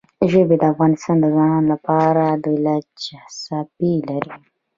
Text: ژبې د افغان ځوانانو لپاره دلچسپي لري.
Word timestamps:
ژبې 0.31 0.55
د 0.61 0.63
افغان 0.71 0.91
ځوانانو 1.03 1.69
لپاره 1.73 2.23
دلچسپي 2.43 3.93
لري. 4.07 4.35